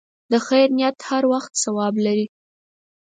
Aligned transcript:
د 0.31 0.33
خیر 0.47 0.67
نیت 0.77 0.97
هر 1.09 1.23
وخت 1.33 1.51
ثواب 1.63 1.93
لري. 2.05 2.25